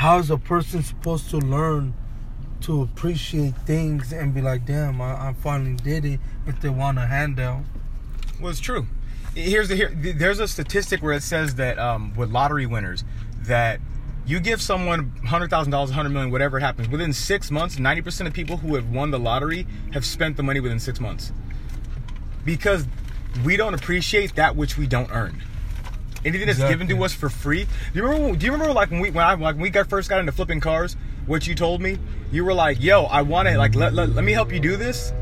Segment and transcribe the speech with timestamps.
[0.00, 1.92] how's a person supposed to learn
[2.58, 6.96] to appreciate things and be like, damn, I, I finally did it if they want
[6.96, 7.64] a handout?
[8.40, 8.86] Well, it's true.
[9.34, 9.90] Here's the here.
[9.90, 13.04] There's a statistic where it says that um, with lottery winners,
[13.42, 13.78] that
[14.24, 18.00] you give someone hundred thousand dollars, hundred million, whatever it happens, within six months, ninety
[18.00, 21.30] percent of people who have won the lottery have spent the money within six months,
[22.46, 22.86] because
[23.44, 25.42] we don't appreciate that which we don't earn.
[26.24, 27.64] Anything that's given to us for free.
[27.64, 28.36] Do you remember?
[28.36, 30.32] Do you remember like when we when I like when we got first got into
[30.32, 30.96] flipping cars?
[31.26, 31.98] What you told me?
[32.30, 34.76] You were like, "Yo, I want to like let, let let me help you do
[34.76, 35.12] this."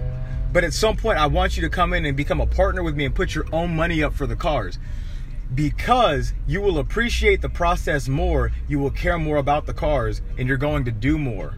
[0.52, 2.96] But at some point, I want you to come in and become a partner with
[2.96, 4.78] me and put your own money up for the cars.
[5.54, 10.48] Because you will appreciate the process more, you will care more about the cars, and
[10.48, 11.56] you're going to do more.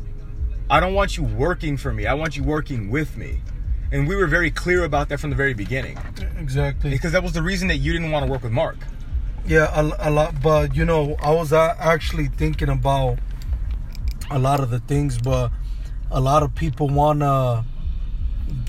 [0.68, 3.40] I don't want you working for me, I want you working with me.
[3.92, 5.98] And we were very clear about that from the very beginning.
[6.38, 6.90] Exactly.
[6.90, 8.76] Because that was the reason that you didn't want to work with Mark.
[9.46, 10.40] Yeah, a, a lot.
[10.42, 13.18] But you know, I was actually thinking about
[14.30, 15.50] a lot of the things, but
[16.10, 17.64] a lot of people wanna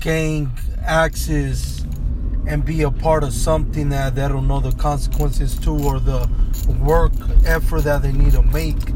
[0.00, 0.50] gain
[0.84, 1.84] access
[2.46, 6.28] and be a part of something that they don't know the consequences to or the
[6.80, 7.12] work
[7.46, 8.88] effort that they need to make,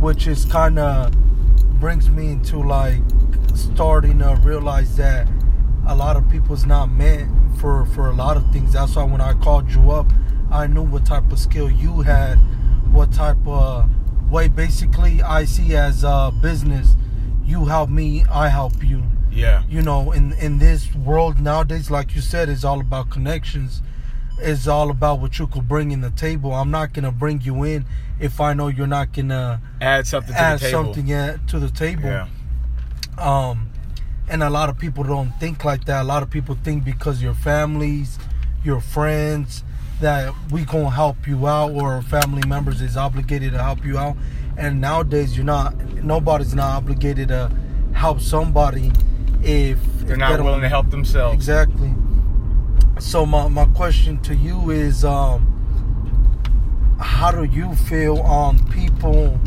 [0.00, 1.12] which is kind of
[1.78, 3.00] brings me into like
[3.54, 5.28] starting to realize that
[5.86, 8.72] a lot of people's not meant for for a lot of things.
[8.72, 10.06] That's why when I called you up,
[10.50, 12.36] I knew what type of skill you had,
[12.92, 13.88] what type of
[14.30, 14.48] way.
[14.48, 16.96] Basically, I see as a business,
[17.44, 19.02] you help me, I help you.
[19.30, 19.62] Yeah.
[19.68, 23.82] You know, in in this world nowadays, like you said, it's all about connections.
[24.40, 26.54] It's all about what you could bring in the table.
[26.54, 27.84] I'm not gonna bring you in
[28.20, 30.94] if I know you're not gonna Add something to add the table.
[30.94, 31.06] something
[31.46, 32.26] to the table Yeah.
[33.18, 33.70] um
[34.28, 37.22] and a lot of people don't think like that a lot of people think because
[37.22, 38.18] your families
[38.64, 39.62] your friends
[40.00, 44.16] that we gonna help you out or family members is obligated to help you out
[44.56, 47.50] and nowadays you're not nobody's not obligated to
[47.92, 48.92] help somebody
[49.42, 51.34] if They're if not they willing to help themselves.
[51.34, 51.92] exactly
[53.00, 55.54] so my, my question to you is um
[57.00, 59.38] how do you feel on people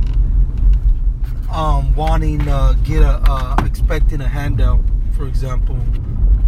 [1.51, 4.79] um wanting to get a uh, expecting a handout
[5.15, 5.77] for example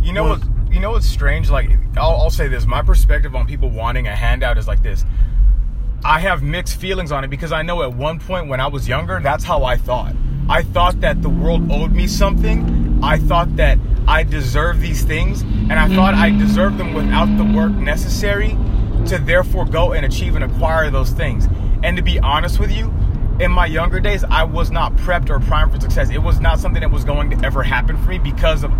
[0.02, 0.42] You know what?
[0.74, 1.52] You know what's strange?
[1.52, 5.06] Like, I'll, I'll say this: my perspective on people wanting a handout is like this.
[6.04, 8.88] I have mixed feelings on it because I know at one point when I was
[8.88, 10.16] younger, that's how I thought.
[10.50, 13.00] I thought that the world owed me something.
[13.04, 16.40] I thought that I deserved these things, and I thought I mm-hmm.
[16.40, 18.58] deserved them without the work necessary
[19.06, 21.48] to therefore go and achieve and acquire those things.
[21.84, 22.94] And to be honest with you,
[23.40, 26.10] in my younger days, I was not prepped or primed for success.
[26.10, 28.72] It was not something that was going to ever happen for me because of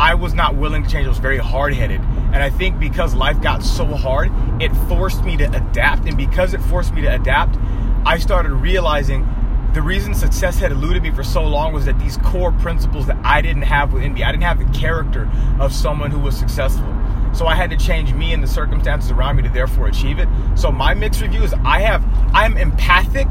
[0.00, 1.04] I was not willing to change.
[1.04, 2.00] I was very hard headed.
[2.00, 6.06] And I think because life got so hard, it forced me to adapt.
[6.06, 7.58] And because it forced me to adapt,
[8.06, 9.28] I started realizing
[9.74, 13.18] the reason success had eluded me for so long was that these core principles that
[13.22, 16.96] I didn't have within me, I didn't have the character of someone who was successful.
[17.34, 20.30] So I had to change me and the circumstances around me to therefore achieve it.
[20.54, 22.02] So my mixed review is I have,
[22.34, 23.28] I'm empathic.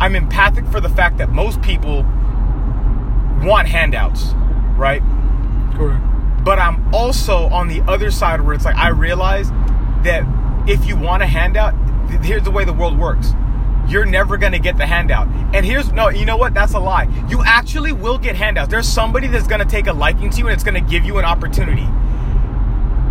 [0.00, 2.02] I'm empathic for the fact that most people
[3.44, 4.32] want handouts,
[4.76, 5.04] right?
[5.76, 6.04] Correct
[6.44, 9.50] but I'm also on the other side where it's like I realize
[10.04, 10.24] that
[10.66, 11.74] if you want a handout,
[12.24, 13.34] here's the way the world works.
[13.88, 15.28] You're never gonna get the handout.
[15.54, 16.54] And here's no, you know what?
[16.54, 17.08] That's a lie.
[17.28, 18.70] You actually will get handouts.
[18.70, 21.24] There's somebody that's gonna take a liking to you and it's gonna give you an
[21.24, 21.86] opportunity.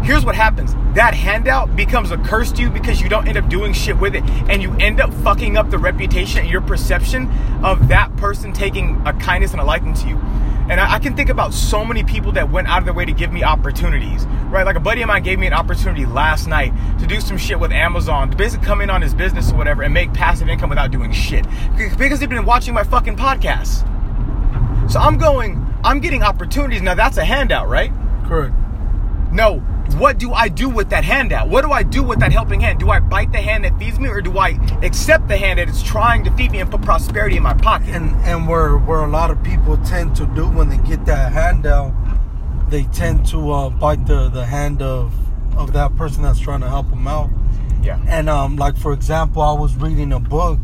[0.03, 0.73] Here's what happens.
[0.95, 4.15] That handout becomes a curse to you because you don't end up doing shit with
[4.15, 4.23] it.
[4.49, 7.29] And you end up fucking up the reputation and your perception
[7.63, 10.17] of that person taking a kindness and a liking to you.
[10.69, 13.03] And I, I can think about so many people that went out of their way
[13.03, 14.65] to give me opportunities, right?
[14.65, 17.59] Like a buddy of mine gave me an opportunity last night to do some shit
[17.59, 20.69] with Amazon, to basically come in on his business or whatever and make passive income
[20.69, 21.45] without doing shit.
[21.97, 23.79] Because they've been watching my fucking podcast
[24.89, 26.83] So I'm going, I'm getting opportunities.
[26.83, 27.91] Now that's a handout, right?
[28.27, 28.53] correct
[29.31, 29.63] No,
[29.95, 31.49] what do I do with that handout?
[31.49, 32.79] What do I do with that helping hand?
[32.79, 35.69] Do I bite the hand that feeds me or do I accept the hand that
[35.69, 37.89] is trying to feed me and put prosperity in my pocket?
[37.89, 41.31] and and where where a lot of people tend to do when they get that
[41.31, 41.93] handout
[42.69, 45.13] they tend to uh, bite the the hand of
[45.57, 47.29] of that person that's trying to help them out
[47.81, 47.99] Yeah.
[48.07, 50.59] And um, like for example, I was reading a book,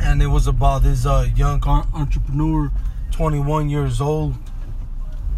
[0.00, 1.62] and it was about this uh, young
[1.94, 2.70] entrepreneur,
[3.10, 4.34] 21 years old,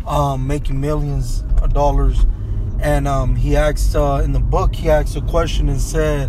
[0.07, 2.25] um, making millions of dollars.
[2.83, 6.29] And um, he asked uh, in the book, he asked a question and said,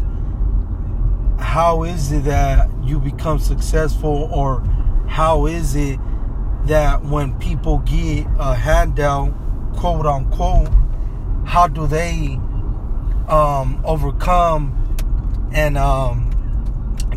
[1.40, 4.62] "How is it that you become successful, or
[5.08, 6.00] how is it
[6.66, 9.34] that when people get a handout,
[9.76, 10.70] quote unquote,
[11.46, 12.40] how do they?"
[13.30, 16.30] um, overcome and um,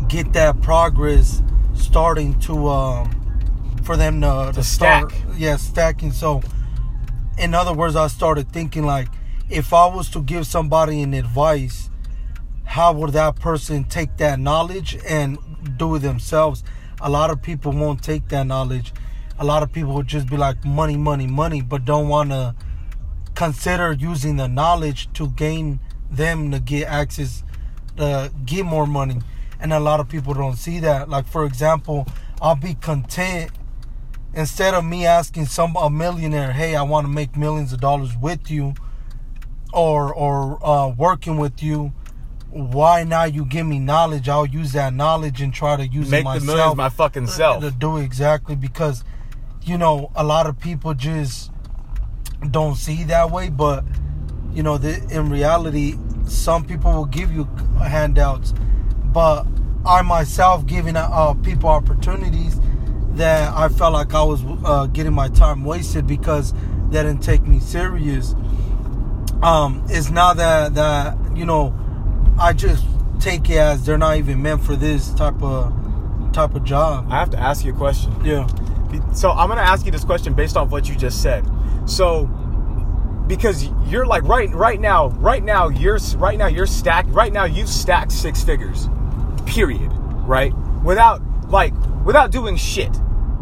[0.07, 1.43] get that progress
[1.75, 3.11] starting to um,
[3.83, 5.23] for them to, To start, stack.
[5.37, 6.13] yeah, stacking.
[6.13, 6.41] So,
[7.37, 9.09] in other words, I started thinking like,
[9.49, 11.89] if I was to give somebody an advice,
[12.65, 15.37] how would that person take that knowledge and
[15.77, 16.63] do it themselves?
[16.99, 18.93] A lot of people won't take that knowledge.
[19.39, 22.55] A lot of people would just be like, money, money, money, but don't want to
[23.35, 25.79] consider using the knowledge to gain
[26.09, 27.43] them to get access
[27.95, 29.19] to get more money
[29.59, 32.07] and a lot of people don't see that like for example
[32.41, 33.51] i'll be content
[34.33, 38.15] instead of me asking some a millionaire hey i want to make millions of dollars
[38.17, 38.73] with you
[39.73, 41.91] or or uh, working with you
[42.49, 46.21] why not you give me knowledge i'll use that knowledge and try to use Make
[46.21, 47.61] it the myself millions my fucking self.
[47.61, 49.03] to do exactly because
[49.63, 51.51] you know a lot of people just
[52.51, 53.83] don't see that way but
[54.53, 57.43] you know the, in reality some people will give you
[57.83, 58.53] handouts
[59.05, 59.45] but
[59.85, 62.59] i myself giving uh, people opportunities
[63.11, 66.53] that i felt like i was uh, getting my time wasted because
[66.89, 68.35] they didn't take me serious
[69.43, 71.73] um it's not that that you know
[72.39, 72.85] i just
[73.19, 75.73] take it as they're not even meant for this type of
[76.33, 78.13] type of job I have to ask you a question.
[78.23, 78.47] yeah
[79.13, 81.43] So I'm gonna ask you this question based off what you just said.
[81.85, 82.25] So
[83.27, 87.09] because you're like right right now, right now you're right now you're stacked.
[87.09, 88.87] Right now you've stacked six figures,
[89.45, 89.91] period.
[90.27, 90.53] Right,
[90.83, 91.73] without like
[92.05, 92.91] without doing shit.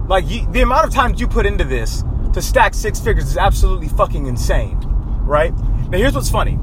[0.08, 2.04] Like you, the amount of time you put into this
[2.34, 4.80] to stack six figures is absolutely fucking insane.
[5.26, 5.54] Right
[5.90, 6.58] now, here's what's funny.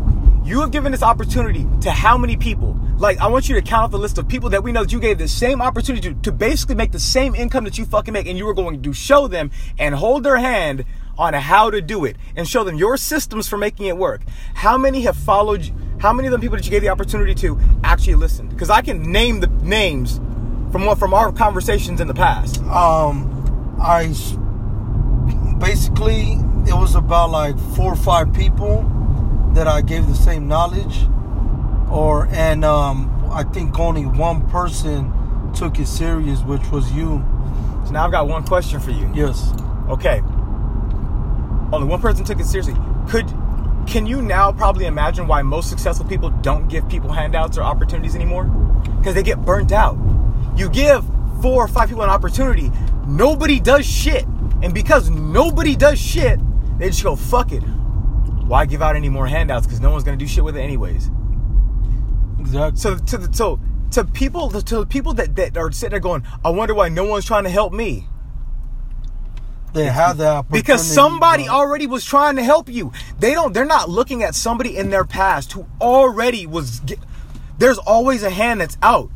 [0.45, 2.79] You have given this opportunity to how many people?
[2.99, 4.93] Like, I want you to count off the list of people that we know that
[4.93, 8.13] you gave the same opportunity to, to basically make the same income that you fucking
[8.13, 10.85] make, and you were going to show them and hold their hand
[11.17, 14.23] on how to do it and show them your systems for making it work.
[14.55, 15.71] How many have followed?
[16.01, 18.51] How many of them people that you gave the opportunity to actually listened?
[18.51, 20.21] Because I can name the names
[20.73, 22.61] from what from our conversations in the past.
[22.63, 23.29] um
[23.81, 24.07] i
[25.59, 26.33] basically
[26.67, 28.83] it was about like four or five people
[29.55, 31.07] that i gave the same knowledge
[31.91, 35.13] or and um i think only one person
[35.55, 37.23] took it serious which was you
[37.87, 39.11] So now I've got one question for you.
[39.15, 39.53] yes
[39.89, 40.23] Okay.
[41.73, 42.75] Only one person took it seriously.
[43.09, 43.27] Could
[43.87, 48.15] can you now probably imagine why most successful people don't give people handouts or opportunities
[48.15, 48.45] anymore?
[48.99, 49.99] Because they get burnt out.
[50.57, 51.05] You give
[51.43, 52.71] four or five people an opportunity,
[53.07, 54.25] nobody does shit.
[54.63, 56.39] And because nobody does shit,
[56.79, 57.65] they just go, fuck it.
[58.53, 59.67] Why give out any more handouts?
[59.67, 61.09] Because no one's gonna do shit with it anyways.
[62.39, 63.59] exactly So to the so
[63.93, 67.05] to people to the people that, that are sitting there going, I wonder why no
[67.05, 68.07] one's trying to help me.
[69.73, 73.65] they have that opportunity because somebody already was trying to help you they don't they're
[73.65, 76.83] not looking at somebody in their past who already was
[77.57, 79.11] there's always a hand that's out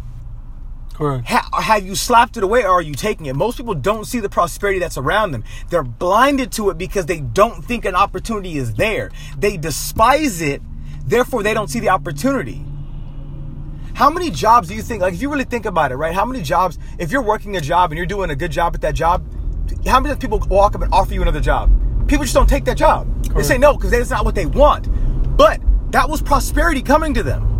[0.96, 1.28] correct.
[1.28, 3.36] Ha- have you slapped it away or are you taking it?
[3.36, 5.44] Most people don't see the prosperity that's around them.
[5.68, 9.10] They're blinded to it because they don't think an opportunity is there.
[9.38, 10.62] They despise it
[11.06, 12.64] therefore they don't see the opportunity.
[13.94, 16.14] How many jobs do you think like if you really think about it right?
[16.14, 18.80] How many jobs if you're working a job and you're doing a good job at
[18.82, 19.24] that job
[19.86, 21.70] how many people walk up and offer you another job?
[22.08, 23.06] People just don't take that job.
[23.34, 24.88] They say no because that's not what they want.
[25.36, 25.60] But
[25.92, 27.55] that was prosperity coming to them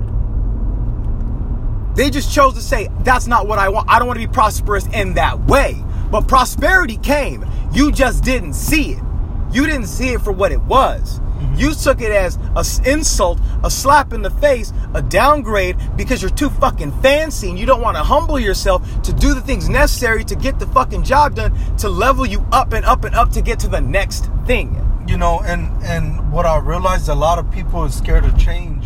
[1.97, 3.89] they just chose to say, that's not what I want.
[3.91, 5.83] I don't want to be prosperous in that way.
[6.11, 7.45] But prosperity came.
[7.73, 9.03] You just didn't see it.
[9.51, 11.21] You didn't see it for what it was.
[11.55, 16.31] You took it as an insult, a slap in the face, a downgrade because you're
[16.31, 20.25] too fucking fancy and you don't want to humble yourself to do the things necessary
[20.25, 23.43] to get the fucking job done to level you up and up and up to
[23.43, 24.83] get to the next thing.
[25.09, 28.85] you know and and what i realized a lot of people is scared of change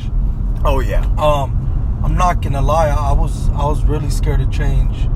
[0.65, 1.03] Oh, yeah.
[1.19, 1.57] um
[2.03, 5.07] i'm not gonna lie i was i was really scared of change.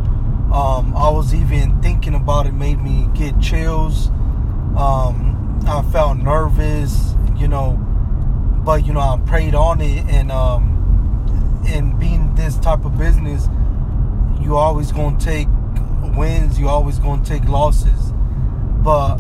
[0.53, 4.09] Um i was even thinking about it made me get chills.
[4.77, 7.77] Um i felt nervous you know
[8.65, 13.49] but you know i prayed on it and um in being this type of business
[14.41, 15.49] you always gonna take
[16.17, 18.13] wins you always gonna take losses.
[18.83, 19.17] But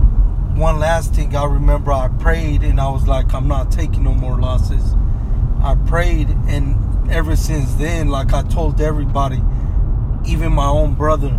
[0.55, 4.15] one last thing i remember i prayed and i was like i'm not taking no
[4.15, 4.95] more losses.
[5.65, 6.77] I prayed, and
[7.11, 9.43] ever since then, like I told everybody,
[10.27, 11.39] even my own brother,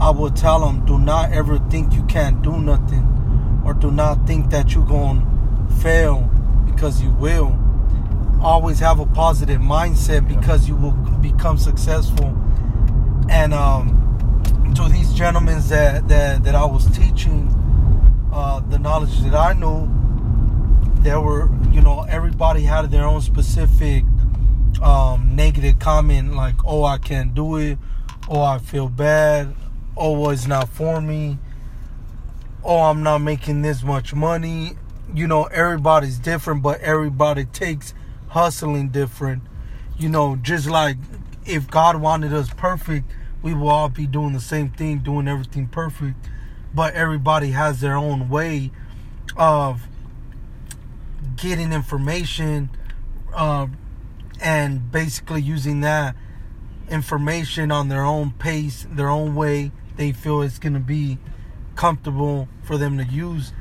[0.00, 4.26] I would tell him, do not ever think you can't do nothing, or do not
[4.26, 5.20] think that you're going
[5.68, 6.30] to fail,
[6.66, 7.58] because you will.
[8.40, 12.36] Always have a positive mindset because you will become successful.
[13.30, 17.48] And um, to these gentlemen that, that, that I was teaching
[18.32, 19.88] uh, the knowledge that I knew,
[21.02, 24.04] there were you know everybody had their own specific
[24.82, 27.78] um, negative comment like oh i can't do it
[28.28, 29.54] or i feel bad
[29.96, 31.38] oh, it's not for me.
[32.62, 34.76] Oh, I'm not making this much money.
[35.14, 37.94] You know, everybody's different, but everybody takes
[38.28, 39.42] hustling different.
[39.96, 40.96] You know, just like
[41.46, 43.10] if God wanted us perfect,
[43.42, 46.16] we will all be doing the same thing, doing everything perfect.
[46.74, 48.72] But everybody has their own way
[49.36, 49.82] of
[51.36, 52.70] getting information
[53.34, 53.68] uh,
[54.40, 56.14] and basically using that
[56.90, 59.72] information on their own pace, their own way.
[59.96, 61.18] They feel it's going to be
[61.74, 63.52] comfortable for them to use.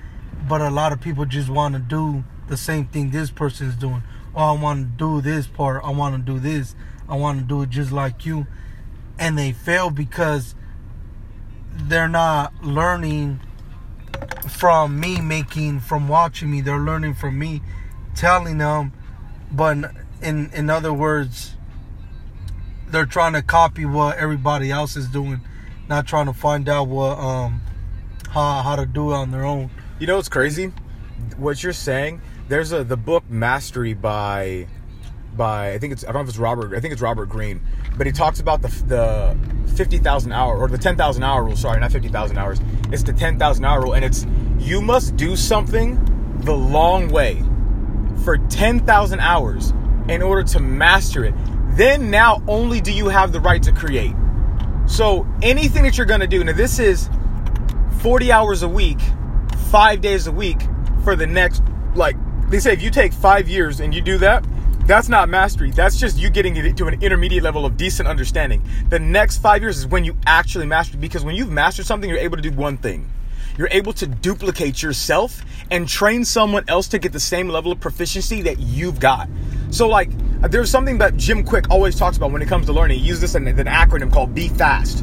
[0.48, 3.76] But a lot of people just want to do the same thing this person is
[3.76, 4.04] doing.
[4.36, 5.84] Oh, I want to do this part.
[5.84, 6.76] I want to do this.
[7.08, 8.48] I want to do it just like you.
[9.18, 10.56] And they fail because
[11.72, 13.40] they're not learning
[14.50, 16.62] from me making, from watching me.
[16.62, 17.62] They're learning from me
[18.14, 18.94] telling them.
[19.52, 19.92] But
[20.22, 21.56] in, in other words,
[22.88, 25.42] they're trying to copy what everybody else is doing,
[25.90, 27.62] not trying to find out what um
[28.30, 29.70] how how to do it on their own.
[30.00, 30.72] You know what's crazy?
[31.38, 32.22] What you're saying.
[32.48, 34.68] There's a the book Mastery by
[35.36, 37.62] by I think it's I don't know if it's Robert I think it's Robert Greene,
[37.98, 39.38] but he talks about the the
[39.76, 41.56] fifty thousand hour or the ten thousand hour rule.
[41.56, 42.60] Sorry, not fifty thousand hours.
[42.92, 44.26] It's the ten thousand hour rule, and it's
[44.60, 46.00] you must do something
[46.42, 47.44] the long way
[48.24, 49.74] for ten thousand hours
[50.10, 51.34] in order to master it.
[51.72, 54.16] Then now only do you have the right to create.
[54.88, 57.10] So anything that you're gonna do now this is
[58.00, 59.00] forty hours a week,
[59.72, 60.62] five days a week
[61.04, 61.64] for the next
[61.96, 62.16] like
[62.50, 64.46] they say if you take five years and you do that
[64.86, 65.72] that's not mastery.
[65.72, 68.64] That's just you getting it to an intermediate level of decent understanding.
[68.90, 72.20] The next five years is when you actually master because when you've mastered something, you're
[72.20, 73.10] able to do one thing.
[73.58, 77.80] You're able to duplicate yourself and train someone else to get the same level of
[77.80, 79.30] proficiency that you've got.
[79.72, 80.10] So, like,
[80.52, 83.00] there's something that Jim Kwik always talks about when it comes to learning.
[83.00, 85.02] He uses this an acronym called Be Fast.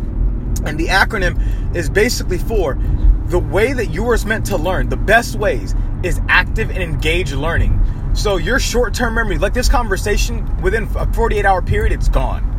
[0.65, 2.79] And the acronym is basically for
[3.27, 7.33] the way that you are meant to learn, the best ways is active and engaged
[7.33, 7.81] learning.
[8.15, 12.52] So your short-term memory, like this conversation, within a 48-hour period, it's gone.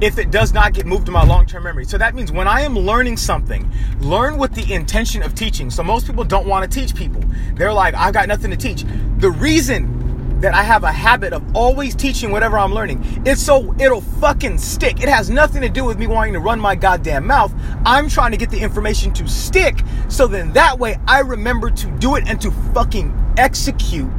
[0.00, 1.84] If it does not get moved to my long-term memory.
[1.84, 5.70] So that means when I am learning something, learn with the intention of teaching.
[5.70, 7.22] So most people don't want to teach people.
[7.54, 8.84] They're like, I've got nothing to teach.
[9.18, 10.00] The reason
[10.40, 13.22] that I have a habit of always teaching whatever I'm learning.
[13.26, 15.02] It's so it'll fucking stick.
[15.02, 17.52] It has nothing to do with me wanting to run my goddamn mouth.
[17.84, 21.86] I'm trying to get the information to stick so then that way I remember to
[21.98, 24.10] do it and to fucking execute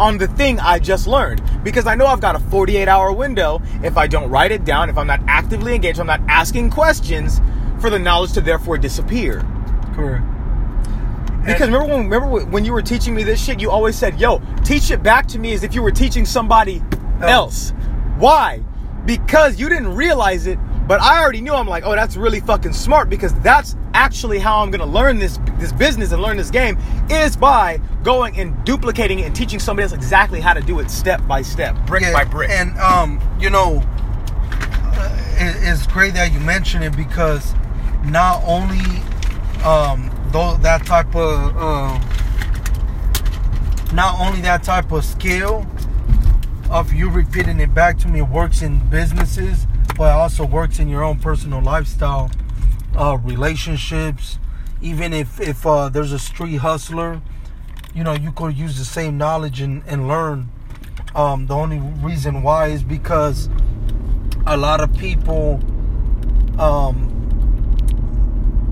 [0.00, 3.60] on the thing I just learned because I know I've got a 48 hour window
[3.82, 7.40] if I don't write it down, if I'm not actively engaged, I'm not asking questions
[7.80, 9.44] for the knowledge to therefore disappear.
[9.94, 10.24] Correct.
[11.44, 14.42] Because remember when remember when you were teaching me this shit, you always said, "Yo,
[14.64, 16.82] teach it back to me as if you were teaching somebody
[17.22, 17.72] else."
[18.18, 18.60] Why?
[19.06, 20.58] Because you didn't realize it,
[20.88, 21.52] but I already knew.
[21.52, 25.18] I'm like, "Oh, that's really fucking smart because that's actually how I'm going to learn
[25.18, 26.78] this this business and learn this game
[27.10, 30.90] is by going and duplicating it and teaching somebody else exactly how to do it
[30.90, 36.14] step by step, brick Yeah, by brick." And um, you know, uh, it, it's great
[36.14, 37.54] that you mention it because
[38.04, 39.02] not only
[39.64, 41.98] um, though that type of uh,
[43.92, 45.66] not only that type of skill
[46.70, 49.66] of you repeating it back to me works in businesses,
[49.98, 52.30] but it also works in your own personal lifestyle,
[52.96, 54.38] uh, relationships.
[54.80, 57.20] Even if if uh, there's a street hustler,
[57.92, 60.50] you know you could use the same knowledge and, and learn.
[61.16, 63.50] Um, the only reason why is because
[64.46, 65.60] a lot of people,
[66.60, 67.10] um,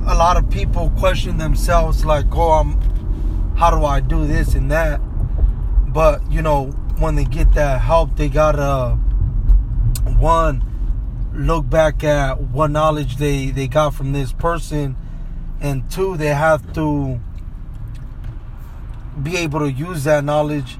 [0.06, 2.80] a lot of people question themselves like, "Oh, I'm,
[3.56, 5.00] how do I do this and that?"
[5.92, 6.66] But you know,
[7.00, 8.97] when they get that help, they gotta
[10.21, 10.66] one
[11.37, 14.97] look back at what knowledge they they got from this person,
[15.61, 17.21] and two, they have to
[19.23, 20.78] be able to use that knowledge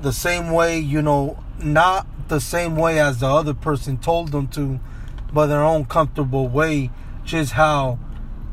[0.00, 4.48] the same way, you know, not the same way as the other person told them
[4.48, 4.80] to,
[5.32, 6.90] but their own comfortable way.
[7.24, 7.98] Just how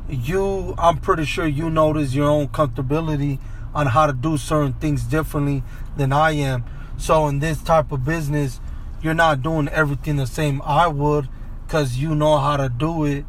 [0.07, 3.39] you, I'm pretty sure you notice your own comfortability
[3.73, 5.63] on how to do certain things differently
[5.97, 6.63] than I am.
[6.97, 8.59] So in this type of business,
[9.01, 11.29] you're not doing everything the same I would
[11.65, 13.25] because you know how to do it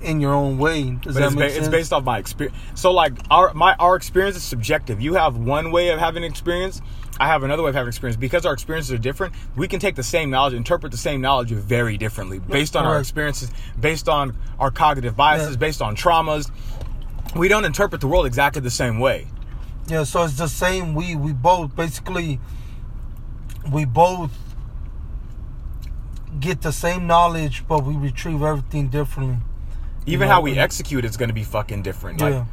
[0.00, 0.90] in your own way.
[0.92, 1.66] Does But that it's, make ba- sense?
[1.66, 2.56] it's based off my experience.
[2.74, 5.00] So like our my our experience is subjective.
[5.00, 6.80] You have one way of having experience.
[7.20, 8.16] I have another way of having experience.
[8.16, 11.50] Because our experiences are different, we can take the same knowledge, interpret the same knowledge
[11.50, 15.56] very differently based on our experiences, based on our cognitive biases, Yeah.
[15.56, 16.48] based on traumas.
[17.34, 19.26] We don't interpret the world exactly the same way.
[19.88, 20.94] Yeah, so it's the same.
[20.94, 22.38] We we both basically
[23.72, 24.30] we both
[26.40, 29.36] get the same knowledge, but we retrieve everything differently.
[30.06, 32.20] Even know, how we execute is going to be fucking different.
[32.20, 32.44] Like, Yeah.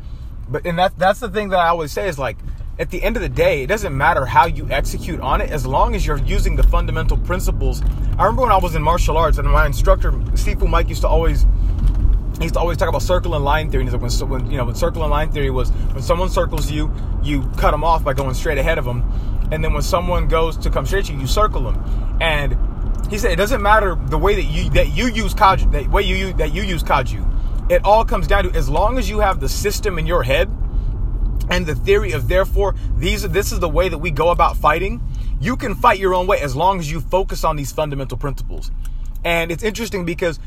[0.50, 2.38] but and that that's the thing that I always say is like
[2.78, 5.66] at the end of the day, it doesn't matter how you execute on it as
[5.66, 7.82] long as you're using the fundamental principles.
[8.18, 11.08] I remember when I was in martial arts and my instructor Sifu Mike used to
[11.08, 11.46] always
[12.38, 13.84] he used to always talk about circle and line theory.
[13.84, 16.30] And he's like, when, when you know, when circle and line theory was when someone
[16.30, 16.92] circles you,
[17.24, 19.10] you cut them off by going straight ahead of them,
[19.52, 22.18] and then when someone goes to come straight to you, you circle them.
[22.20, 22.58] And
[23.10, 26.04] he said it doesn't matter the way that you that you use kaju, that way
[26.04, 27.24] you that you use kaju.
[27.70, 30.50] It all comes down to as long as you have the system in your head
[31.50, 35.02] and the theory of therefore these this is the way that we go about fighting
[35.40, 38.72] you can fight your own way as long as you focus on these fundamental principles
[39.24, 40.40] and it's interesting because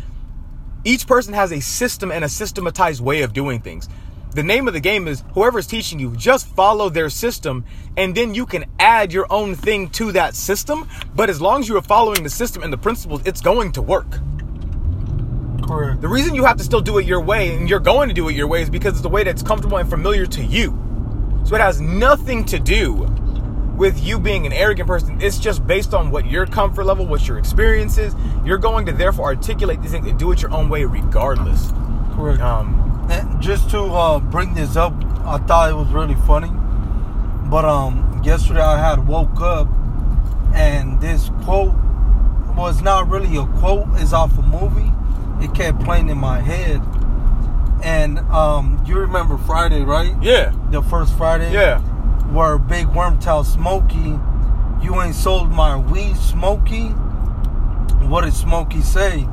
[0.84, 3.88] each person has a system and a systematized way of doing things
[4.34, 7.64] the name of the game is whoever's teaching you just follow their system
[7.96, 11.68] and then you can add your own thing to that system but as long as
[11.68, 14.20] you're following the system and the principles it's going to work
[15.68, 16.00] Correct.
[16.00, 18.28] the reason you have to still do it your way and you're going to do
[18.28, 20.70] it your way is because it's the way that's comfortable and familiar to you.
[21.44, 22.94] So it has nothing to do
[23.76, 25.20] with you being an arrogant person.
[25.20, 28.14] It's just based on what your comfort level, what your experience is.
[28.44, 31.70] You're going to therefore articulate these things and do it your own way regardless.
[32.14, 32.40] Correct.
[32.40, 34.92] Um, And just to uh, bring this up,
[35.24, 36.50] I thought it was really funny.
[37.48, 39.68] But um, yesterday I had woke up
[40.54, 41.74] and this quote
[42.56, 44.92] was not really a quote, it's off a movie.
[45.44, 46.82] It kept playing in my head.
[47.82, 50.14] And um, you remember Friday, right?
[50.20, 51.52] yeah, The first Friday?
[51.52, 51.80] yeah.
[52.32, 54.18] Where Big Worm tells Smokey,
[54.82, 56.88] You ain't sold my weed, Smokey.
[58.08, 59.26] What did Smokey say?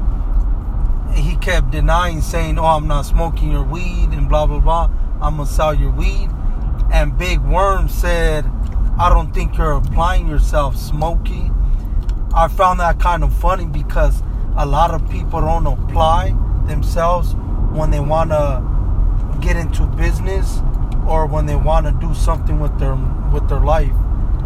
[1.13, 4.89] He kept denying, saying, "Oh, I'm not smoking your weed," and blah blah blah.
[5.21, 6.29] I'm gonna sell your weed.
[6.91, 8.49] And Big Worm said,
[8.97, 11.51] "I don't think you're applying yourself, Smokey."
[12.33, 14.21] I found that kind of funny because
[14.57, 16.35] a lot of people don't apply
[16.67, 17.33] themselves
[17.71, 18.61] when they want to
[19.41, 20.61] get into business
[21.07, 22.95] or when they want to do something with their
[23.31, 23.93] with their life.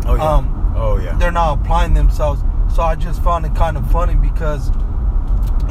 [0.06, 0.36] Oh yeah.
[0.36, 1.16] Um, oh yeah.
[1.18, 2.44] They're not applying themselves.
[2.74, 4.70] So I just found it kind of funny because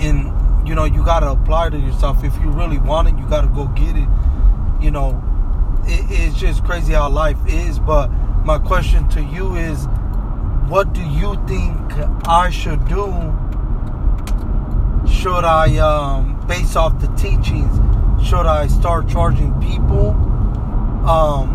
[0.01, 0.33] in
[0.69, 2.23] you know you got to apply to yourself.
[2.23, 4.09] If you really want it you got to go get it.
[4.81, 5.23] You know
[5.87, 8.09] it, it's just crazy how life is but
[8.45, 9.87] my question to you is
[10.69, 11.75] what do you think
[12.29, 13.07] i should do?
[15.11, 17.75] Should i um based off the teachings
[18.27, 20.11] should i start charging people
[21.09, 21.49] um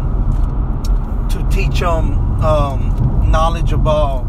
[1.29, 4.25] to teach them um knowledge about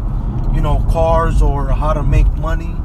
[0.53, 2.75] you know cars or how to make money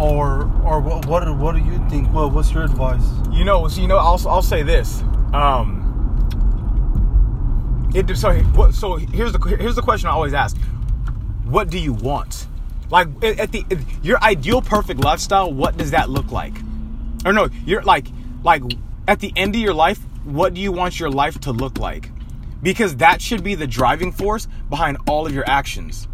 [0.00, 3.68] or or what what, do- what do you think well what's your advice You know,
[3.68, 5.02] so you know, I'll I'll say this.
[5.32, 5.76] Um,
[7.94, 8.74] it so what?
[8.74, 10.56] So here's the here's the question I always ask:
[11.44, 12.46] What do you want?
[12.90, 13.64] Like at the
[14.02, 16.54] your ideal perfect lifestyle, what does that look like?
[17.24, 18.08] Or no, you're like
[18.42, 18.62] like
[19.06, 22.10] at the end of your life, what do you want your life to look like?
[22.62, 26.08] Because that should be the driving force behind all of your actions.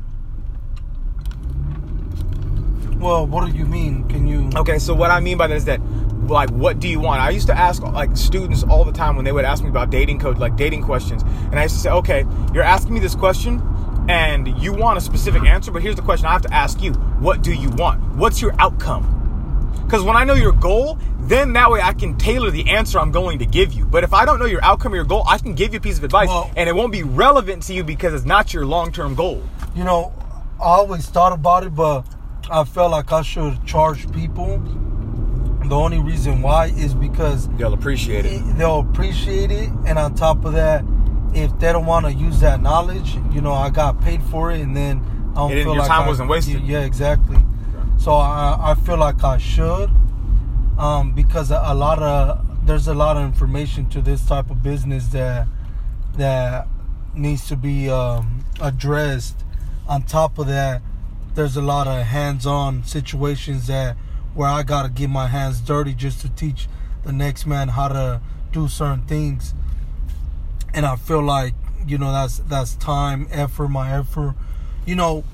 [2.98, 5.64] Well what do you mean can you Okay, so what I mean by that is
[5.66, 5.80] that,
[6.28, 7.20] like, what do you want?
[7.20, 9.90] I used to ask like students all the time when they would ask me about
[9.90, 13.14] dating code, like dating questions, and I used to say, okay, you're asking me this
[13.14, 13.60] question,
[14.08, 16.92] and you want a specific answer, but here's the question I have to ask you:
[17.20, 18.00] What do you want?
[18.16, 19.12] What's your outcome?
[19.84, 23.12] Because when I know your goal, then that way I can tailor the answer I'm
[23.12, 23.84] going to give you.
[23.84, 25.82] But if I don't know your outcome or your goal, I can give you a
[25.82, 28.64] piece of advice, Well- and it won't be relevant to you because it's not your
[28.66, 29.42] long-term goal.
[29.76, 30.12] you know
[30.58, 32.02] i always thought about it but
[32.50, 34.58] i felt like i should charge people
[35.68, 38.40] the only reason why is because They'll appreciate it.
[38.56, 40.84] they'll appreciate it and on top of that
[41.34, 44.60] if they don't want to use that knowledge you know i got paid for it
[44.60, 46.62] and then i don't And feel your like time I- wasn't wasted.
[46.62, 47.38] yeah exactly
[47.98, 49.90] so i i feel like i should
[50.78, 55.08] um because a lot of there's a lot of information to this type of business
[55.08, 55.46] that
[56.16, 56.68] that
[57.14, 59.42] needs to be um addressed
[59.88, 60.82] on top of that
[61.36, 63.96] there's a lot of hands-on situations that
[64.34, 66.66] where I gotta get my hands dirty just to teach
[67.04, 68.20] the next man how to
[68.52, 69.54] do certain things.
[70.74, 71.54] And I feel like
[71.86, 74.34] you know that's that's time, effort, my effort.
[74.84, 75.24] You know,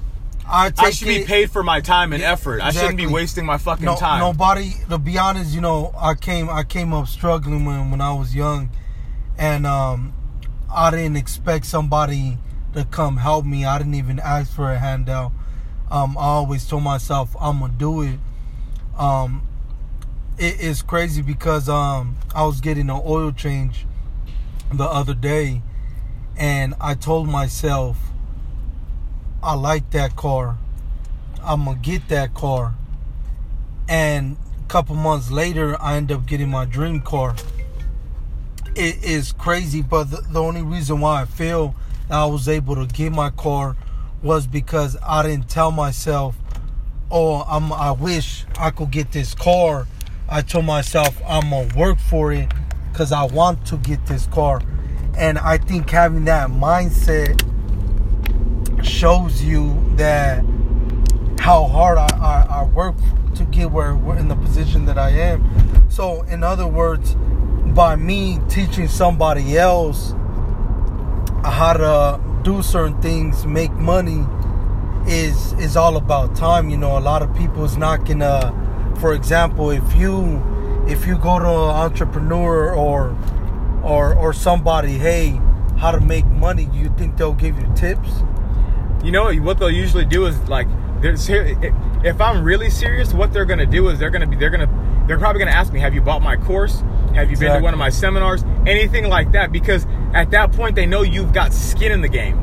[0.47, 2.61] I I should be paid for my time and effort.
[2.61, 4.21] I shouldn't be wasting my fucking no, time.
[4.21, 8.13] Nobody, to be honest, you know, I came I came up struggling when when I
[8.13, 8.71] was young,
[9.39, 10.13] and um,
[10.73, 12.39] I didn't expect somebody
[12.75, 13.65] to come help me.
[13.65, 15.33] I didn't even ask for a handout.
[15.93, 18.19] Um, I always told myself I'm gonna do it.
[18.97, 19.47] Um,
[20.39, 23.85] it is crazy because um, I was getting an oil change
[24.73, 25.61] the other day,
[26.35, 27.99] and I told myself,
[29.43, 30.57] I like that car.
[31.43, 32.75] I'm gonna get that car.
[33.87, 37.37] And a couple months later, I end up getting my dream car.
[38.75, 41.75] It is crazy, but the, the only reason why I feel
[42.09, 43.77] I was able to get my car
[44.23, 46.37] was because I didn't tell myself,
[47.11, 47.73] "Oh, I'm.
[47.73, 49.87] I wish I could get this car."
[50.29, 52.49] I told myself I'm gonna work for it
[52.91, 54.63] because I want to get this car,
[55.17, 57.41] and I think having that mindset
[58.83, 60.45] shows you that
[61.39, 62.95] how hard I, I, I work
[63.35, 65.91] to get where we're in the position that I am.
[65.91, 67.17] So, in other words,
[67.75, 70.15] by me teaching somebody else
[71.45, 74.25] how to do certain things, make money,
[75.07, 76.71] is is all about time.
[76.71, 78.59] You know, a lot of people is not gonna.
[79.01, 80.43] For example, if you
[80.87, 83.17] if you go to an entrepreneur or
[83.83, 85.41] or or somebody, hey,
[85.79, 88.09] how to make money, you think they'll give you tips?
[89.03, 90.69] You know what they'll usually do is like
[91.03, 95.19] if I'm really serious, what they're gonna do is they're gonna be they're gonna they're
[95.19, 96.83] probably gonna ask me, have you bought my course?
[97.15, 97.47] Have you exactly.
[97.49, 98.45] been to one of my seminars?
[98.67, 102.39] Anything like that, because at that point they know you've got skin in the game.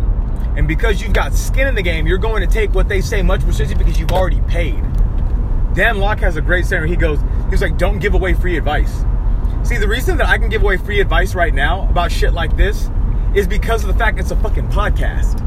[0.56, 3.22] And because you've got skin in the game, you're going to take what they say
[3.22, 4.82] much more seriously because you've already paid.
[5.74, 6.88] Dan Lok has a great saying.
[6.88, 9.04] He goes, he's like, don't give away free advice.
[9.64, 12.56] See, the reason that I can give away free advice right now about shit like
[12.58, 12.90] this
[13.36, 15.46] is because of the fact it's a fucking podcast.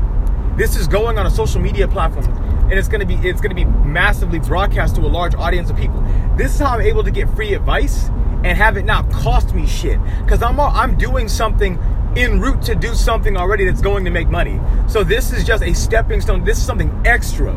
[0.57, 2.27] This is going on a social media platform
[2.73, 6.01] and it's gonna be it's gonna be massively broadcast to a large audience of people.
[6.37, 8.09] This is how I'm able to get free advice
[8.45, 11.79] and have it not cost me shit because I'm I'm doing something
[12.17, 14.61] en route to do something already that's going to make money.
[14.89, 16.45] So this is just a stepping stone.
[16.45, 17.53] This is something extra,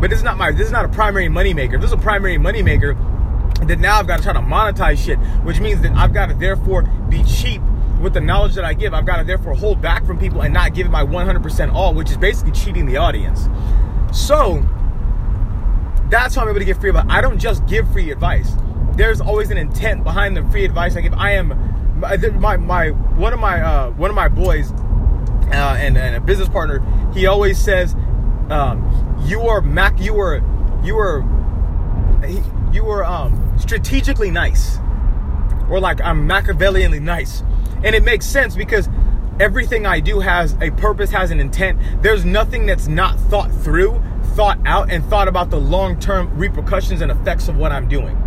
[0.00, 1.80] but this is not my this is not a primary moneymaker.
[1.80, 2.96] This is a primary moneymaker.
[3.66, 6.34] That now I've got to try to monetize shit, which means that I've got to
[6.34, 7.62] therefore be cheap
[8.00, 8.92] with the knowledge that I give.
[8.92, 12.10] I've got to therefore hold back from people and not give my 100% all, which
[12.10, 13.48] is basically cheating the audience.
[14.12, 14.62] So
[16.10, 17.06] that's how I'm able to give free advice.
[17.08, 18.52] I don't just give free advice.
[18.96, 21.14] There's always an intent behind the free advice I give.
[21.14, 21.48] I am
[22.40, 26.48] my my one of my uh, one of my boys uh, and, and a business
[26.48, 26.84] partner.
[27.12, 27.94] He always says,
[28.50, 30.00] um, "You are Mac.
[30.00, 30.42] You are
[30.82, 31.20] you are
[32.72, 34.78] you are um, strategically nice,
[35.68, 37.42] or like I'm Machiavellianly nice."
[37.84, 38.88] And it makes sense because
[39.38, 41.78] everything I do has a purpose, has an intent.
[42.02, 44.02] There's nothing that's not thought through,
[44.34, 48.22] thought out, and thought about the long term repercussions and effects of what I'm doing.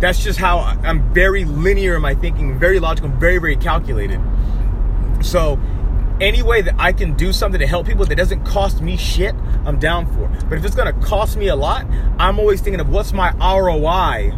[0.00, 4.20] That's just how I'm very linear in my thinking, very logical, very, very calculated.
[5.22, 5.58] So,
[6.20, 9.34] any way that I can do something to help people that doesn't cost me shit,
[9.64, 10.28] I'm down for.
[10.46, 11.86] But if it's gonna cost me a lot,
[12.18, 14.32] I'm always thinking of what's my ROI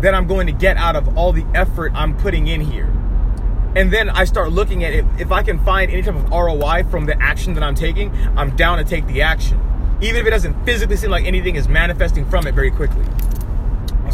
[0.00, 2.92] that I'm going to get out of all the effort I'm putting in here
[3.76, 5.04] and then I start looking at it.
[5.18, 8.54] If I can find any type of ROI from the action that I'm taking, I'm
[8.56, 9.60] down to take the action,
[10.00, 13.04] even if it doesn't physically seem like anything is manifesting from it very quickly.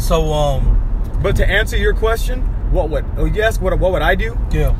[0.01, 4.15] So, um, but to answer your question, what would oh yes, what what would I
[4.15, 4.37] do?
[4.51, 4.73] Yeah.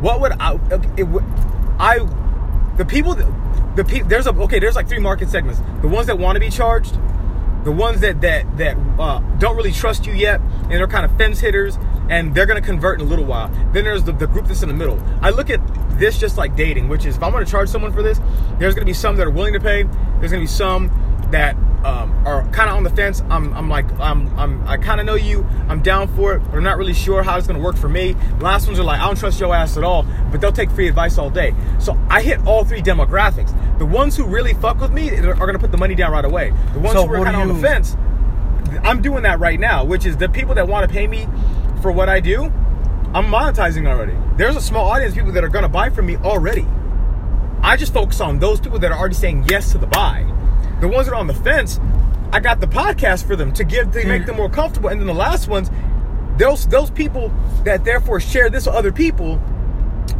[0.00, 0.54] What would I?
[0.96, 1.24] It would
[1.78, 1.98] I
[2.76, 3.14] the people
[3.74, 5.60] the people there's a okay there's like three market segments.
[5.82, 6.94] The ones that want to be charged,
[7.64, 11.16] the ones that that that uh, don't really trust you yet, and they're kind of
[11.18, 11.76] fence hitters,
[12.08, 13.48] and they're to convert in a little while.
[13.72, 15.02] Then there's the, the group that's in the middle.
[15.20, 15.60] I look at
[15.98, 18.20] this just like dating, which is if I'm to charge someone for this,
[18.60, 19.82] there's to be some that are willing to pay.
[20.20, 20.90] There's to be some
[21.32, 23.22] that um, are kind of on the fence.
[23.30, 25.46] I'm, I'm like, I'm, I'm I kind of know you.
[25.68, 27.88] I'm down for it, but I'm not really sure how it's going to work for
[27.88, 28.14] me.
[28.40, 30.88] Last ones are like, I don't trust your ass at all, but they'll take free
[30.88, 31.54] advice all day.
[31.78, 33.56] So I hit all three demographics.
[33.78, 36.24] The ones who really fuck with me are going to put the money down right
[36.24, 36.52] away.
[36.72, 37.96] The ones so who are kind of on the fence,
[38.82, 41.26] I'm doing that right now, which is the people that want to pay me
[41.80, 42.44] for what I do,
[43.12, 44.16] I'm monetizing already.
[44.36, 46.66] There's a small audience of people that are going to buy from me already.
[47.62, 50.22] I just focus on those people that are already saying yes to the buy.
[50.80, 51.78] The ones that are on the fence,
[52.32, 54.88] I got the podcast for them to give to make them more comfortable.
[54.88, 55.70] And then the last ones,
[56.38, 57.32] those those people
[57.64, 59.40] that therefore share this with other people,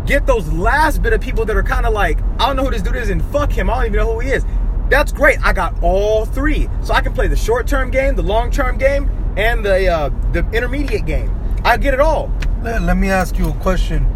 [0.06, 2.70] get those last bit of people that are kind of like, I don't know who
[2.70, 4.44] this dude is, and fuck him, I don't even know who he is.
[4.90, 5.40] That's great.
[5.44, 8.76] I got all three, so I can play the short term game, the long term
[8.76, 11.34] game, and the uh, the intermediate game.
[11.64, 12.32] I get it all.
[12.62, 14.06] Let, let me ask you a question.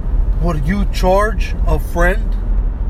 [0.43, 2.37] Would you charge a friend,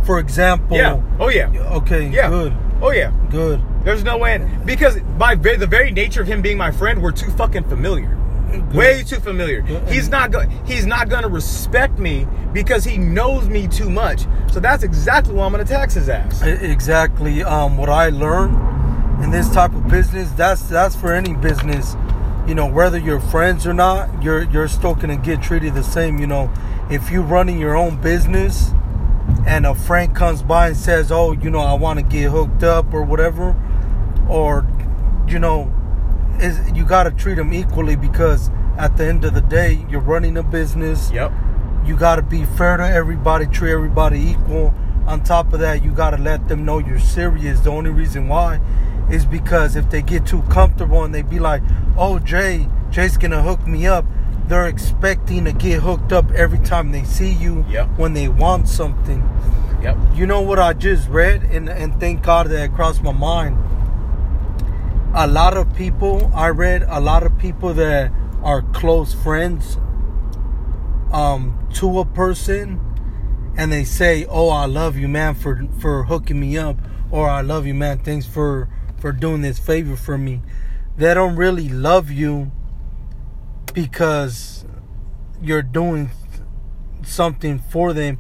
[0.05, 0.77] for example?
[0.77, 1.01] Yeah.
[1.21, 1.51] Oh yeah.
[1.77, 2.09] Okay.
[2.09, 2.31] Yeah.
[2.31, 2.57] Good.
[2.85, 3.13] Oh yeah.
[3.31, 3.63] Good.
[3.83, 7.31] There's no way because by the very nature of him being my friend, we're too
[7.31, 8.15] fucking familiar.
[8.51, 8.75] Good.
[8.75, 9.63] Way too familiar.
[9.63, 9.89] Good.
[9.89, 10.51] He's not going.
[10.67, 14.27] He's not going to respect me because he knows me too much.
[14.53, 16.43] So that's exactly why I'm going to tax his ass.
[16.43, 17.43] Exactly.
[17.43, 18.55] Um, what I learned
[19.25, 21.97] in this type of business, that's that's for any business
[22.47, 26.19] you know whether you're friends or not you're you're still gonna get treated the same
[26.19, 26.53] you know
[26.91, 28.71] if you're running your own business
[29.47, 32.63] and a friend comes by and says oh you know i want to get hooked
[32.63, 33.55] up or whatever
[34.29, 34.67] or
[35.29, 35.73] you know
[36.41, 40.01] is you got to treat them equally because at the end of the day, you're
[40.01, 41.11] running a business.
[41.13, 41.33] Yep.
[41.85, 44.75] You got to be fair to everybody, treat everybody equal.
[45.07, 47.61] On top of that, you got to let them know you're serious.
[47.61, 48.61] The only reason why
[49.11, 51.63] is because if they get too comfortable and they be like,
[51.97, 54.07] "Oh, Jay, Jay's gonna hook me up,"
[54.49, 57.99] they're expecting to get hooked up every time they see you Yep.
[57.99, 59.23] when they want something.
[59.83, 59.97] Yep.
[60.15, 63.59] You know what I just read, and and thank God that it crossed my mind.
[65.15, 68.11] A lot of people I read, a lot of people that
[68.43, 69.79] are close friends,
[71.13, 72.81] um, to a person,
[73.57, 76.77] and they say, "Oh, I love you, man, for for hooking me up,"
[77.11, 80.43] or "I love you, man, thanks for for doing this favor for me."
[80.97, 82.51] They don't really love you
[83.73, 84.65] because
[85.41, 86.11] you're doing
[87.03, 88.19] something for them.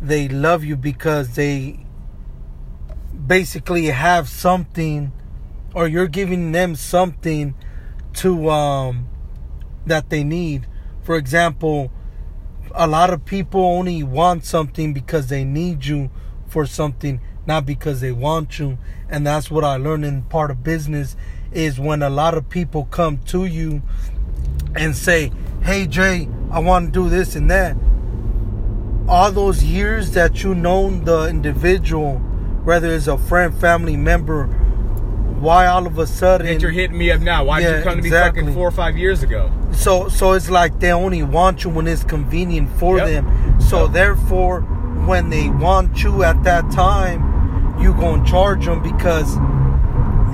[0.00, 1.84] They love you because they
[3.26, 5.12] basically have something
[5.74, 7.54] or you're giving them something
[8.14, 9.08] to um
[9.86, 10.66] that they need.
[11.02, 11.90] For example
[12.74, 16.10] a lot of people only want something because they need you
[16.46, 18.76] for something not because they want you.
[19.08, 21.16] And that's what i learned in part of business
[21.52, 23.82] is when a lot of people come to you
[24.74, 25.30] and say
[25.62, 27.76] hey jay i want to do this and that
[29.08, 32.14] all those years that you known the individual,
[32.64, 34.46] whether it's a friend, family member,
[35.38, 37.44] why all of a sudden And you're hitting me up now.
[37.44, 39.48] Why'd Yeah, you come to me fucking four or five years ago?
[39.70, 43.06] so so it's like they only want you when it's convenient for Yep.
[43.06, 43.60] them.
[43.60, 43.92] So Yep.
[43.92, 44.60] therefore,
[45.06, 49.36] when they want you at that time, you gonna charge them because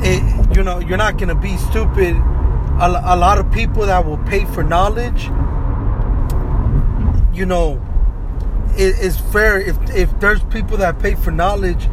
[0.03, 0.23] it
[0.57, 2.17] you know you're not gonna be stupid.
[2.83, 5.25] A, a lot of people that will pay for knowledge,
[7.33, 7.81] you know,
[8.77, 11.89] it, it's fair if if there's people that pay for knowledge,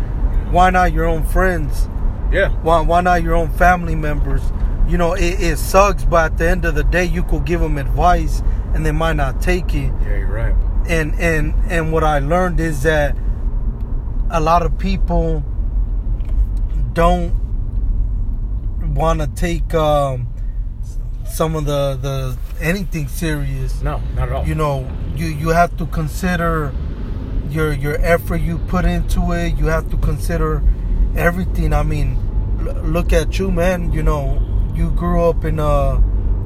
[0.52, 1.88] why not your own friends?
[2.32, 2.49] Yeah.
[2.63, 4.41] Why, why not your own family members?
[4.88, 7.62] You know, it, it sucks, but at the end of the day, you could give
[7.62, 8.41] them advice
[8.73, 9.91] and they might not take it.
[10.02, 10.56] Yeah, you're right.
[10.88, 13.15] And and and what I learned is that
[14.32, 15.43] a lot of people
[16.93, 17.34] don't
[18.95, 20.28] want to take um,
[21.29, 23.81] some of the the anything serious.
[23.81, 24.47] No, not at all.
[24.47, 26.73] You know, you you have to consider
[27.49, 29.55] your your effort you put into it.
[29.57, 30.61] You have to consider
[31.15, 31.73] everything.
[31.73, 32.17] I mean,
[32.61, 33.91] l- look at you, man.
[33.91, 34.41] You know,
[34.75, 35.95] you grew up in uh,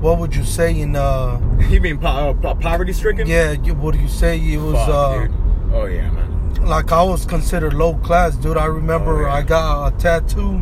[0.01, 3.27] what would you say in uh, you mean po- uh, po- poverty stricken?
[3.27, 4.37] yeah, you, what do you say?
[4.39, 5.31] It was Fuck, uh, dude.
[5.73, 6.55] Oh yeah, man.
[6.65, 8.57] like I was considered low class, dude.
[8.57, 9.33] I remember Oh, yeah.
[9.33, 10.61] I got a tattoo.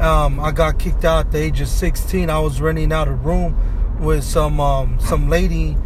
[0.00, 2.28] Um, I got kicked out at the age of 16.
[2.30, 3.56] I was renting out a room
[4.00, 5.76] with some um, some lady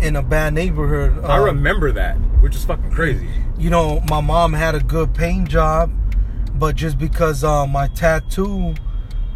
[0.00, 1.22] in a bad neighborhood.
[1.24, 3.28] I Um, remember that, which is fucking crazy.
[3.58, 5.92] you know, my mom had a good paying job,
[6.54, 8.74] but just because uh, my tattoo,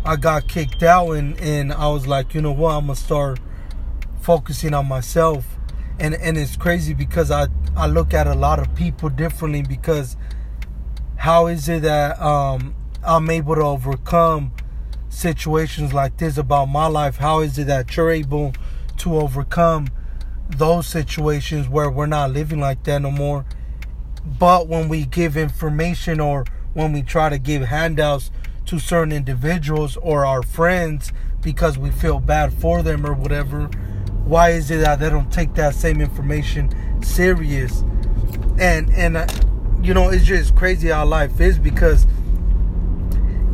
[0.05, 3.39] I got kicked out, and, and I was like, you know what, I'm gonna start
[4.21, 5.45] focusing on myself,
[6.01, 10.17] and and it's crazy because I I look at a lot of people differently because
[11.17, 12.75] how is it that um,
[13.07, 14.53] I'm able to overcome
[15.09, 17.19] situations like this about my life?
[17.19, 18.53] How is it that you're able
[18.99, 19.89] to overcome
[20.49, 23.45] those situations where we're not living like that no more?
[24.25, 28.33] But when we give information or when we try to give handouts
[28.67, 33.67] to certain individuals or our friends because we feel bad for them or whatever,
[34.25, 37.85] why is it that they don't take that same information serious?
[38.59, 39.27] And and uh,
[39.81, 42.05] you know, it's just crazy how life is because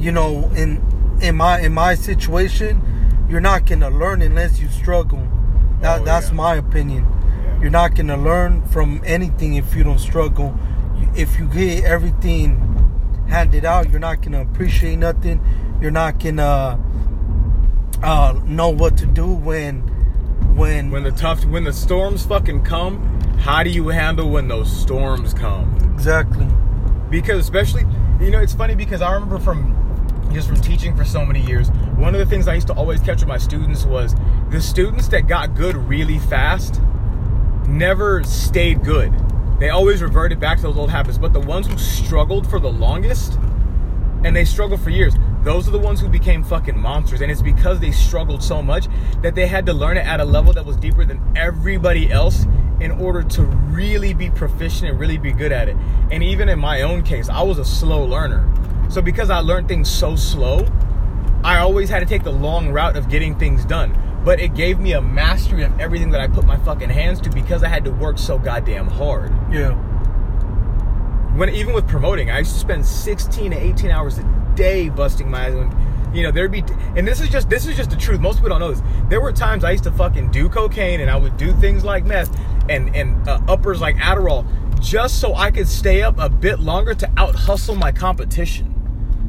[0.03, 0.81] you know, in
[1.23, 2.81] in my in my situation,
[3.29, 5.23] you're not gonna learn unless you struggle.
[5.81, 6.35] That Oh, that's yeah.
[6.35, 7.07] my opinion.
[7.07, 7.61] Yeah.
[7.63, 10.55] You're not gonna learn from anything if you don't struggle.
[11.15, 12.49] If you get everything
[13.29, 15.41] handed out, you're not gonna appreciate nothing.
[15.81, 16.79] You're not gonna
[18.03, 19.81] uh, know what to do when
[20.57, 22.99] when When the tough, when the storms fucking come,
[23.39, 25.69] how do you handle when those storms come?
[25.95, 26.47] exactly.
[27.11, 27.85] because especially
[28.21, 29.61] you know it's funny because i remember from
[30.33, 31.71] just from teaching for so many years.
[31.97, 34.15] One of the things i used to always catch with my students was
[34.51, 36.81] the students that got good really fast
[37.69, 39.13] never stayed good.
[39.59, 41.19] They always reverted back to those old habits.
[41.19, 43.39] But the ones who struggled for the longest
[44.25, 47.21] and they struggled for years those are the ones who became fucking monsters.
[47.21, 48.87] And it's because they struggled so much
[49.23, 52.47] that they had to learn it at a level that was deeper than everybody else
[52.81, 55.77] in order to really be proficient and really be good at it.
[56.11, 58.49] And even in my own case i was a slow learner
[58.93, 60.67] so because i learned things so slow
[61.45, 64.79] i always had to take the long route of getting things done but it gave
[64.79, 67.85] me a mastery of everything that i put my fucking hands to because i had
[67.85, 69.73] to work so goddamn hard Yeah.
[71.37, 75.31] when even with promoting, I used to spend 16 to 18 hours a day busting
[75.31, 75.75] my ass.
[76.15, 76.63] You know, there'd be,
[76.95, 78.21] and this is just this is just the truth.
[78.21, 78.83] Most people don't know this.
[79.09, 82.05] There were times I used to fucking do cocaine and I would do things like
[82.05, 84.45] meth and and uh, uppers like Adderall
[84.79, 88.72] just so I could stay up a bit longer to out hustle my competition.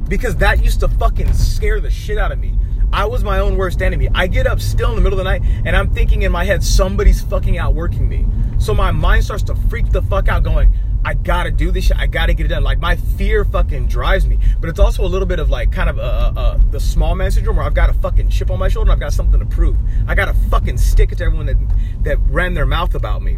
[0.07, 2.53] Because that used to fucking scare the shit out of me.
[2.91, 4.07] I was my own worst enemy.
[4.13, 6.45] I get up still in the middle of the night and I'm thinking in my
[6.45, 8.27] head somebody's fucking outworking me.
[8.59, 10.71] So my mind starts to freak the fuck out going,
[11.05, 11.97] I gotta do this shit.
[11.97, 12.63] I gotta get it done.
[12.63, 15.89] Like my fear fucking drives me, but it's also a little bit of like kind
[15.89, 18.69] of a, a, the small man syndrome where I've got a fucking chip on my
[18.69, 18.91] shoulder.
[18.91, 19.75] and I've got something to prove.
[20.07, 21.57] I gotta fucking stick it to everyone that
[22.03, 23.37] that ran their mouth about me,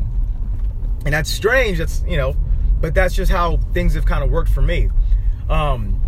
[1.06, 1.80] and that's strange.
[1.80, 2.36] That's you know,
[2.82, 4.90] but that's just how things have kind of worked for me.
[5.50, 6.02] Um,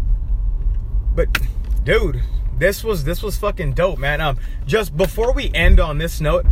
[1.17, 1.27] but
[1.83, 2.21] dude,
[2.57, 4.21] this was this was fucking dope, man.
[4.21, 6.45] Um, just before we end on this note,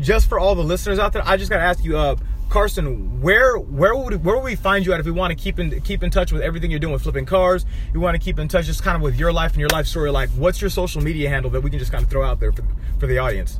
[0.00, 2.16] just for all the listeners out there, I just gotta ask you, uh
[2.48, 5.58] Carson, where where would where would we find you at if we want to keep
[5.58, 7.66] in keep in touch with everything you're doing with flipping cars?
[7.92, 9.86] You want to keep in touch just kind of with your life and your life
[9.88, 10.12] story.
[10.12, 12.52] Like, what's your social media handle that we can just kind of throw out there
[12.52, 12.62] for
[13.00, 13.58] for the audience?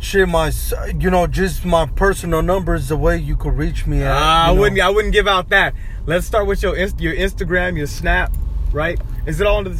[0.00, 0.52] Shit, my
[0.98, 4.02] you know just my personal number is the way you could reach me.
[4.02, 5.74] At, uh, I wouldn't I wouldn't give out that.
[6.06, 8.34] Let's start with your your Instagram, your Snap,
[8.72, 9.00] right?
[9.26, 9.70] Is it all the,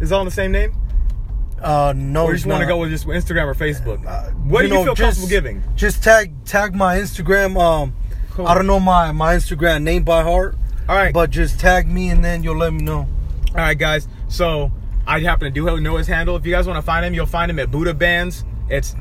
[0.00, 0.76] is it all in the same name?
[1.62, 4.04] Uh, no, or you just want to go with just Instagram or Facebook?
[4.04, 5.62] Uh, what do you, know, feel just, comfortable giving?
[5.76, 7.58] Just tag tag my Instagram.
[7.60, 7.94] Um,
[8.34, 8.48] Cool.
[8.48, 10.56] I don't know my my Instagram name by heart.
[10.88, 11.14] All right.
[11.14, 13.06] but just tag me and then you'll let me know.
[13.50, 14.08] All right, guys.
[14.28, 14.72] So
[15.06, 16.34] I happen to do know his handle.
[16.34, 18.44] If you guys want to find him, you'll find him at Buddha Bands.
[18.68, 18.96] It's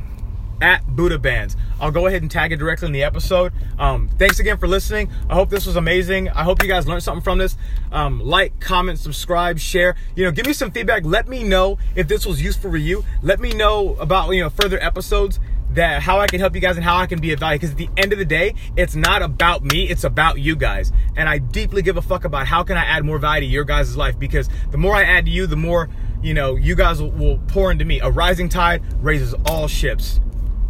[0.64, 1.58] at Buddha Bands.
[1.82, 3.52] I'll go ahead and tag it directly in the episode.
[3.78, 5.12] Um, thanks again for listening.
[5.30, 6.30] I hope this was amazing.
[6.30, 7.58] I hope you guys learned something from this.
[7.92, 9.96] Um, like, comment, subscribe, share.
[10.16, 11.04] You know, give me some feedback.
[11.04, 13.04] Let me know if this was useful for you.
[13.22, 16.78] Let me know about you know further episodes that how I can help you guys
[16.78, 17.60] and how I can be of value.
[17.60, 20.94] Because at the end of the day, it's not about me, it's about you guys.
[21.18, 23.66] And I deeply give a fuck about how can I add more value to your
[23.66, 24.18] guys' life.
[24.18, 25.90] Because the more I add to you, the more,
[26.22, 28.00] you know, you guys will, will pour into me.
[28.00, 30.22] A rising tide raises all ships.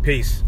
[0.03, 0.43] Peace.